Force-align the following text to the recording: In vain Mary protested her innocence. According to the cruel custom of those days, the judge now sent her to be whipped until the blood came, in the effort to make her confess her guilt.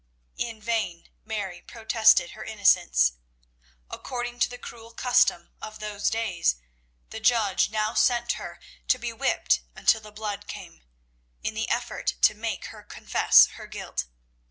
In 0.39 0.59
vain 0.59 1.09
Mary 1.25 1.61
protested 1.61 2.31
her 2.31 2.43
innocence. 2.43 3.11
According 3.87 4.39
to 4.39 4.49
the 4.49 4.57
cruel 4.57 4.89
custom 4.95 5.51
of 5.61 5.77
those 5.77 6.09
days, 6.09 6.55
the 7.11 7.19
judge 7.19 7.69
now 7.69 7.93
sent 7.93 8.31
her 8.31 8.59
to 8.87 8.97
be 8.97 9.13
whipped 9.13 9.61
until 9.75 10.01
the 10.01 10.11
blood 10.11 10.47
came, 10.47 10.81
in 11.43 11.53
the 11.53 11.69
effort 11.69 12.15
to 12.23 12.33
make 12.33 12.65
her 12.73 12.81
confess 12.81 13.45
her 13.45 13.67
guilt. 13.67 14.05